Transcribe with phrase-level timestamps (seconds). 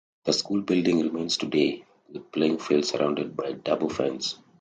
[0.23, 4.39] The school building remains today, with playing fields surrounded by a double fence.